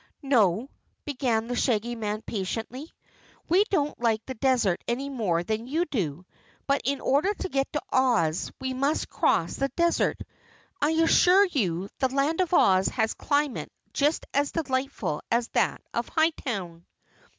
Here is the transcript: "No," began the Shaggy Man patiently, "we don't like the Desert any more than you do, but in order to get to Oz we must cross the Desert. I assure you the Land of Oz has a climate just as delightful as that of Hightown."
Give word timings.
"No," 0.23 0.67
began 1.05 1.45
the 1.45 1.55
Shaggy 1.55 1.93
Man 1.93 2.23
patiently, 2.23 2.91
"we 3.47 3.65
don't 3.65 3.99
like 4.01 4.25
the 4.25 4.33
Desert 4.33 4.83
any 4.87 5.09
more 5.09 5.43
than 5.43 5.67
you 5.67 5.85
do, 5.85 6.25
but 6.65 6.81
in 6.85 6.99
order 7.01 7.31
to 7.35 7.49
get 7.49 7.71
to 7.73 7.81
Oz 7.91 8.51
we 8.59 8.73
must 8.73 9.09
cross 9.11 9.57
the 9.57 9.69
Desert. 9.69 10.19
I 10.81 10.89
assure 10.89 11.45
you 11.45 11.87
the 11.99 12.09
Land 12.11 12.41
of 12.41 12.51
Oz 12.51 12.87
has 12.87 13.11
a 13.11 13.15
climate 13.17 13.71
just 13.93 14.25
as 14.33 14.51
delightful 14.53 15.21
as 15.29 15.49
that 15.49 15.83
of 15.93 16.09
Hightown." 16.09 16.83